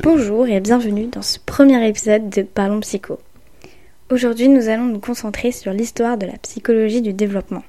[0.00, 3.18] Bonjour et bienvenue dans ce premier épisode de Parlons Psycho.
[4.12, 7.64] Aujourd'hui, nous allons nous concentrer sur l'histoire de la psychologie du développement.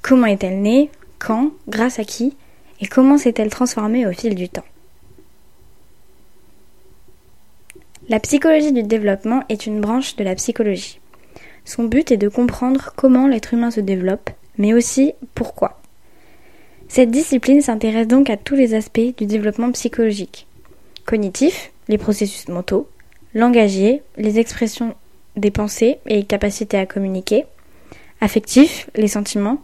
[0.00, 0.88] Comment est-elle née
[1.18, 2.34] Quand Grâce à qui
[2.80, 4.64] Et comment s'est-elle transformée au fil du temps?
[8.08, 11.00] La psychologie du développement est une branche de la psychologie.
[11.66, 15.82] Son but est de comprendre comment l'être humain se développe, mais aussi pourquoi.
[16.88, 20.46] Cette discipline s'intéresse donc à tous les aspects du développement psychologique.
[21.06, 22.88] Cognitif, les processus mentaux,
[23.34, 24.94] langagier, les expressions
[25.36, 27.44] des pensées et capacités à communiquer,
[28.20, 29.62] affectifs, les sentiments,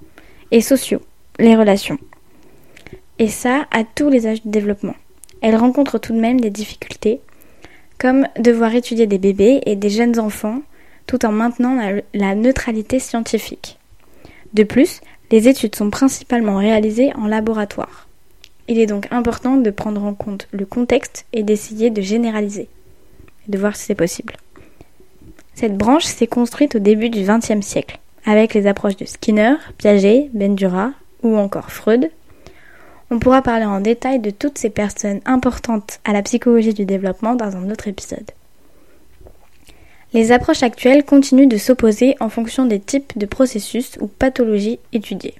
[0.50, 1.02] et sociaux,
[1.38, 1.98] les relations.
[3.18, 4.94] Et ça à tous les âges de développement.
[5.40, 7.20] Elle rencontre tout de même des difficultés,
[7.98, 10.62] comme devoir étudier des bébés et des jeunes enfants
[11.06, 11.78] tout en maintenant
[12.14, 13.78] la neutralité scientifique.
[14.52, 15.00] De plus,
[15.30, 18.07] les études sont principalement réalisées en laboratoire.
[18.68, 22.68] Il est donc important de prendre en compte le contexte et d'essayer de généraliser,
[23.46, 24.36] et de voir si c'est possible.
[25.54, 30.28] Cette branche s'est construite au début du XXe siècle, avec les approches de Skinner, Piaget,
[30.34, 32.10] Bendura ou encore Freud.
[33.10, 37.34] On pourra parler en détail de toutes ces personnes importantes à la psychologie du développement
[37.34, 38.30] dans un autre épisode.
[40.12, 45.34] Les approches actuelles continuent de s'opposer en fonction des types de processus ou pathologies étudiées.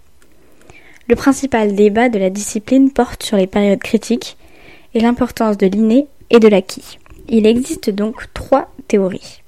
[1.09, 4.37] Le principal débat de la discipline porte sur les périodes critiques
[4.93, 6.99] et l'importance de l'inné et de l'acquis.
[7.31, 9.41] Il existe donc trois théories.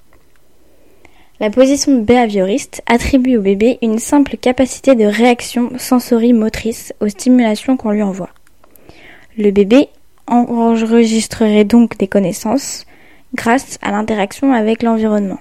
[1.38, 7.90] La position behavioriste attribue au bébé une simple capacité de réaction sensorimotrice aux stimulations qu'on
[7.90, 8.30] lui envoie.
[9.36, 9.88] Le bébé
[10.26, 12.86] enregistrerait donc des connaissances,
[13.34, 15.40] grâce à l'interaction avec l'environnement.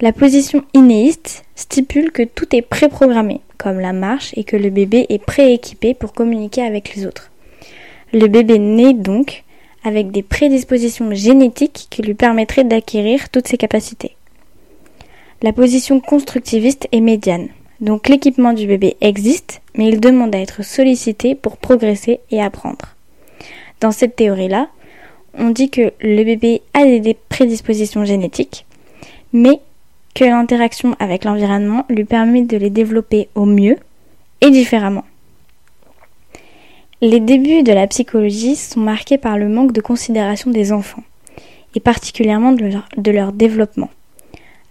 [0.00, 5.06] La position inéiste stipule que tout est préprogrammé, comme la marche, et que le bébé
[5.08, 7.30] est prééquipé pour communiquer avec les autres.
[8.12, 9.44] Le bébé naît donc
[9.84, 14.16] avec des prédispositions génétiques qui lui permettraient d'acquérir toutes ses capacités.
[15.42, 17.48] La position constructiviste est médiane.
[17.80, 22.96] Donc l'équipement du bébé existe, mais il demande à être sollicité pour progresser et apprendre.
[23.80, 24.68] Dans cette théorie-là,
[25.38, 28.66] on dit que le bébé a des prédispositions génétiques,
[29.32, 29.60] mais
[30.14, 33.76] que l'interaction avec l'environnement lui permet de les développer au mieux
[34.40, 35.04] et différemment.
[37.00, 41.02] Les débuts de la psychologie sont marqués par le manque de considération des enfants,
[41.74, 43.90] et particulièrement de leur, développement.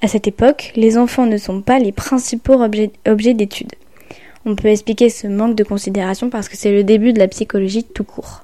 [0.02, 3.74] À cette époque, les enfants ne sont pas les principaux objets, objets d'étude.
[4.46, 7.84] On peut expliquer ce manque de considération parce que c'est le début de la psychologie
[7.84, 8.44] tout court.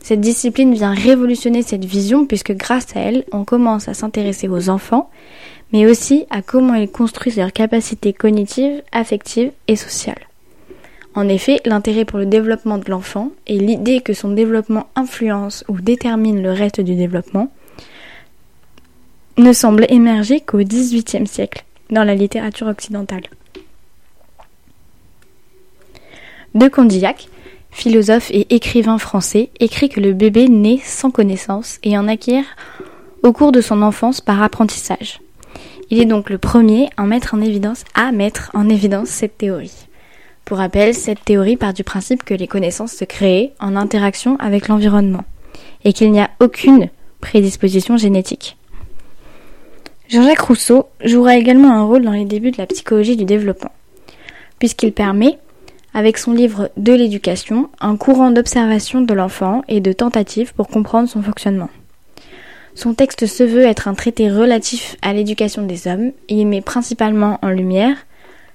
[0.00, 4.68] Cette discipline vient révolutionner cette vision puisque grâce à elle, on commence à s'intéresser aux
[4.68, 5.10] enfants,
[5.72, 10.28] mais aussi à comment ils construisent leurs capacités cognitives, affectives et sociales.
[11.14, 15.80] En effet, l'intérêt pour le développement de l'enfant et l'idée que son développement influence ou
[15.80, 17.50] détermine le reste du développement
[19.36, 23.24] ne semblent émerger qu'au XVIIIe siècle dans la littérature occidentale.
[26.54, 27.28] De Condillac
[27.72, 32.44] philosophe et écrivain français, écrit que le bébé naît sans connaissance et en acquiert
[33.22, 35.20] au cours de son enfance par apprentissage.
[35.90, 39.88] Il est donc le premier à mettre en évidence, à mettre en évidence cette théorie.
[40.44, 44.68] Pour rappel, cette théorie part du principe que les connaissances se créent en interaction avec
[44.68, 45.24] l'environnement
[45.84, 46.88] et qu'il n'y a aucune
[47.20, 48.56] prédisposition génétique.
[50.08, 53.72] Jean-Jacques Rousseau jouera également un rôle dans les débuts de la psychologie du développement,
[54.58, 55.38] puisqu'il permet,
[55.94, 61.08] avec son livre De l'éducation, un courant d'observation de l'enfant et de tentatives pour comprendre
[61.08, 61.70] son fonctionnement.
[62.74, 67.38] Son texte se veut être un traité relatif à l'éducation des hommes et met principalement
[67.42, 67.96] en lumière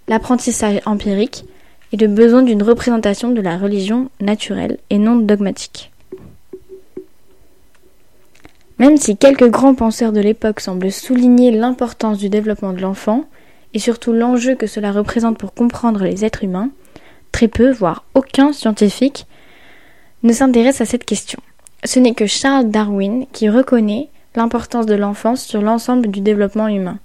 [0.07, 1.45] l'apprentissage empirique
[1.93, 5.91] et le besoin d'une représentation de la religion naturelle et non dogmatique.
[8.79, 13.25] Même si quelques grands penseurs de l'époque semblent souligner l'importance du développement de l'enfant
[13.73, 16.69] et surtout l'enjeu que cela représente pour comprendre les êtres humains,
[17.37, 19.27] très peu, voire aucun scientifique
[20.23, 21.39] ne s'intéresse à cette question.
[21.83, 26.97] Ce n'est que Charles Darwin qui reconnaît l'importance de l'enfance sur l'ensemble du développement humain.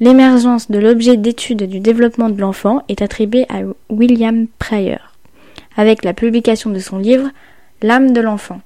[0.00, 3.60] L'émergence de l'objet d'étude du développement de l'enfant est attribuée à
[3.90, 5.12] William Pryor,
[5.76, 7.28] avec la publication de son livre
[7.82, 8.62] L'âme de l'enfant.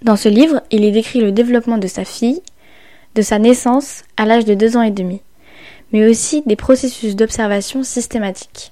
[0.00, 2.40] Dans ce livre, il y décrit le développement de sa fille,
[3.16, 5.20] de sa naissance à l'âge de deux ans et demi,
[5.92, 8.70] mais aussi des processus d'observation systématiques.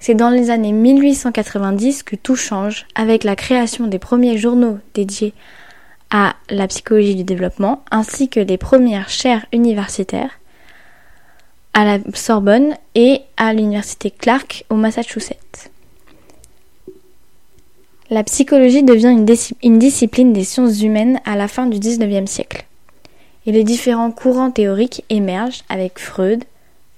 [0.00, 5.34] C'est dans les années 1890 que tout change avec la création des premiers journaux dédiés
[6.10, 10.40] à la psychologie du développement ainsi que les premières chaires universitaires
[11.74, 15.70] à la Sorbonne et à l'université Clark au Massachusetts.
[18.08, 19.26] La psychologie devient une,
[19.62, 22.64] une, discipline des sciences humaines à la fin du XIXe siècle.
[23.46, 26.42] Et les différents courants théoriques émergent avec Freud,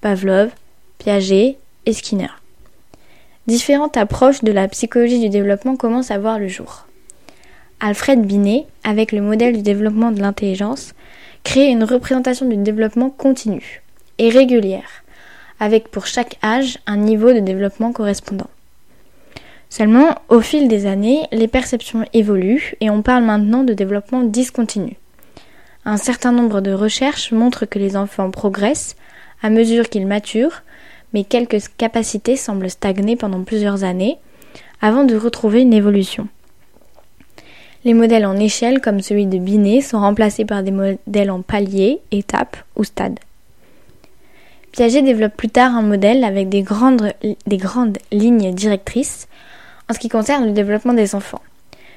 [0.00, 0.50] Pavlov,
[0.98, 2.41] Piaget et Skinner.
[3.48, 6.86] Différentes approches de la psychologie du développement commencent à voir le jour.
[7.80, 10.94] Alfred Binet, avec le modèle du développement de l'intelligence,
[11.42, 13.82] crée une représentation du développement continu
[14.18, 15.02] et régulière,
[15.58, 18.48] avec pour chaque âge un niveau de développement correspondant.
[19.68, 24.96] Seulement, au fil des années, les perceptions évoluent et on parle maintenant de développement discontinu.
[25.84, 28.94] Un certain nombre de recherches montrent que les enfants progressent
[29.42, 30.62] à mesure qu'ils maturent,
[31.12, 34.18] mais quelques capacités semblent stagner pendant plusieurs années
[34.80, 36.28] avant de retrouver une évolution.
[37.84, 41.98] Les modèles en échelle, comme celui de Binet, sont remplacés par des modèles en paliers,
[42.12, 43.18] étapes ou stades.
[44.70, 47.12] Piaget développe plus tard un modèle avec des grandes,
[47.46, 49.28] des grandes lignes directrices
[49.90, 51.42] en ce qui concerne le développement des enfants.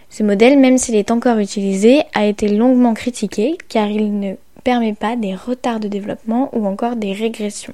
[0.09, 4.33] Ce modèle, même s'il est encore utilisé, a été longuement critiqué car il ne
[4.63, 7.73] permet pas des retards de développement ou encore des régressions.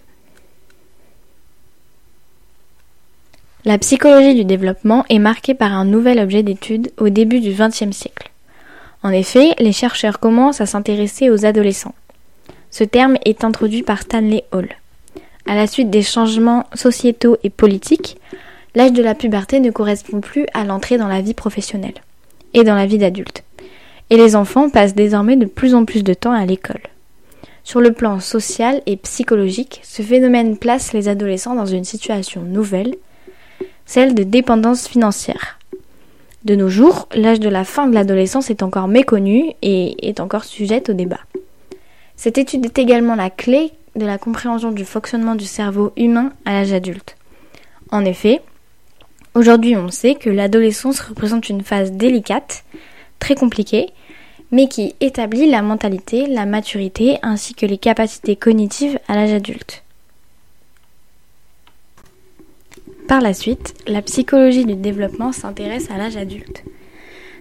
[3.64, 7.96] La psychologie du développement est marquée par un nouvel objet d'étude au début du XXe
[7.96, 8.32] siècle.
[9.04, 11.94] En effet, les chercheurs commencent à s'intéresser aux adolescents.
[12.72, 14.68] Ce terme est introduit par Stanley Hall.
[15.46, 18.18] À la suite des changements sociétaux et politiques,
[18.74, 22.02] l'âge de la puberté ne correspond plus à l'entrée dans la vie professionnelle
[22.56, 23.44] et dans la vie d'adulte.
[24.10, 26.82] Et les enfants passent désormais de plus en plus de temps à l'école.
[27.64, 32.96] Sur le plan social et psychologique, ce phénomène place les adolescents dans une situation nouvelle,
[33.92, 35.60] celle de dépendance financière.
[36.46, 40.46] De nos jours, l'âge de la fin de l'adolescence est encore méconnu et est encore
[40.46, 41.20] sujette au débat.
[42.16, 46.54] Cette étude est également la clé de la compréhension du fonctionnement du cerveau humain à
[46.54, 47.18] l'âge adulte.
[47.92, 48.42] En effet,
[49.34, 52.66] Aujourd'hui, on sait que l'adolescence représente une phase délicate,
[53.20, 53.92] très compliquée,
[54.52, 59.84] mais qui établit la mentalité, la maturité ainsi que les capacités cognitives à l'âge adulte.
[63.08, 66.64] Par la suite, la psychologie du développement s'intéresse à l'âge adulte.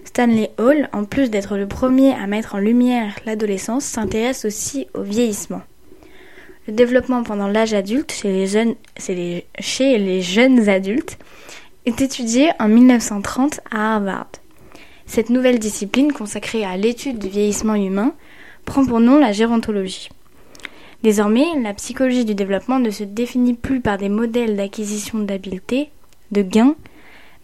[0.03, 5.03] Stanley Hall, en plus d'être le premier à mettre en lumière l'adolescence, s'intéresse aussi au
[5.03, 5.61] vieillissement.
[6.67, 8.45] Le développement pendant l'âge adulte chez les,
[10.21, 11.17] jeunes, adultes
[11.85, 14.27] est étudiée en 1930 à Harvard.
[15.05, 18.13] Cette nouvelle discipline consacrée à l'étude du vieillissement humain
[18.65, 20.09] prend pour nom la gérontologie.
[21.03, 25.89] Désormais, la psychologie du développement ne se définit plus par des modèles d'acquisition d'habileté,
[26.31, 26.75] de gains,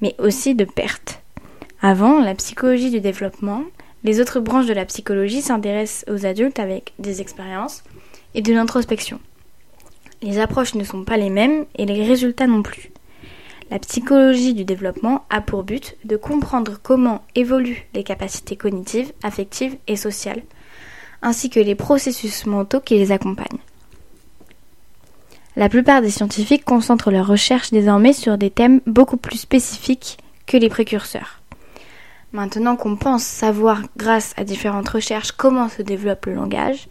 [0.01, 1.21] mais aussi de pertes.
[1.81, 3.63] Avant la psychologie du développement,
[4.04, 7.83] les autres branches de la psychologie s'intéressent aux adultes avec des expériences
[8.36, 9.19] et de l'introspection.
[10.21, 12.92] Les approches ne sont pas les mêmes et les résultats non plus.
[13.69, 19.77] La psychologie du développement a pour but de comprendre comment évoluent les capacités cognitives, affectives
[19.88, 20.42] et sociales,
[21.22, 23.60] ainsi que les processus mentaux qui les accompagnent.
[25.56, 30.58] La plupart des scientifiques concentrent leurs recherches désormais sur des thèmes beaucoup plus spécifiques que
[30.58, 31.42] les précurseurs.
[32.31, 36.88] Maintenant qu'on pense savoir grâce à différentes recherches comment se développe le langage,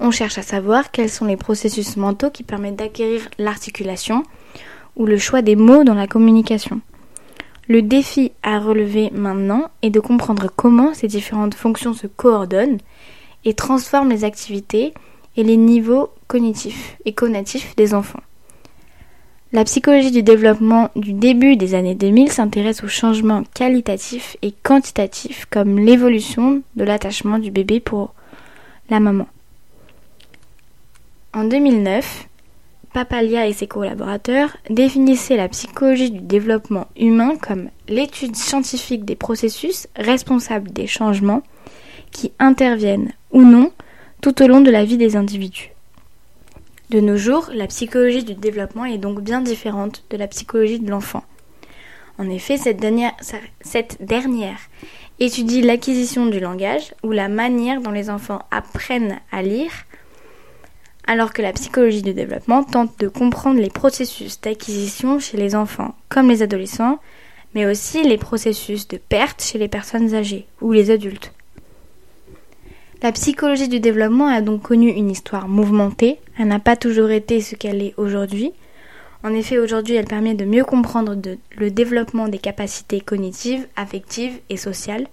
[0.00, 4.24] on cherche à savoir quels sont les processus mentaux qui permettent d'acquérir l'articulation,
[4.96, 6.80] ou le choix des mots dans la communication.
[7.68, 12.78] Le défi à relever maintenant est de comprendre comment ces différentes fonctions se coordonnent
[13.44, 14.94] et transforment les activités
[15.36, 18.20] et les niveaux cognitifs et connatifs des enfants.
[19.52, 25.46] La psychologie du développement du début des années 2000 s'intéresse aux changements qualitatifs et quantitatifs
[25.50, 28.14] comme l'évolution de l'attachement du bébé pour
[28.90, 29.26] la maman.
[31.34, 32.28] En 2009,
[32.92, 39.88] Papalia et ses collaborateurs définissaient la psychologie du développement humain comme l'étude scientifique des processus
[39.96, 41.42] responsables des changements
[42.12, 43.72] qui interviennent ou non
[44.20, 45.70] tout au long de la vie des individus.
[46.90, 50.90] De nos jours, la psychologie du développement est donc bien différente de la psychologie de
[50.90, 51.24] l'enfant.
[52.18, 54.58] En effet, cette dernière,
[55.20, 59.70] étudie l'acquisition du langage ou la manière dont les enfants apprennent à lire
[61.06, 65.94] alors que la psychologie du développement tente de comprendre les processus d'acquisition chez les enfants
[66.08, 67.00] comme les adolescents,
[67.54, 71.32] mais aussi les processus de perte chez les personnes âgées ou les adultes.
[73.02, 77.40] La psychologie du développement a donc connu une histoire mouvementée, elle n'a pas toujours été
[77.40, 78.52] ce qu'elle est aujourd'hui.
[79.24, 81.16] En effet, aujourd'hui, elle permet de mieux comprendre
[81.56, 85.06] le développement des capacités cognitives, affectives et sociales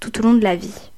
[0.00, 0.90] tout au long de la vie.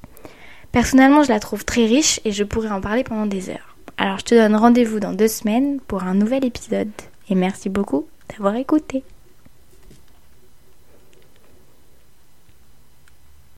[0.71, 3.75] Personnellement, je la trouve très riche et je pourrais en parler pendant des heures.
[3.97, 6.89] Alors je te donne rendez-vous dans deux semaines pour un nouvel épisode.
[7.29, 9.03] Et merci beaucoup d'avoir écouté.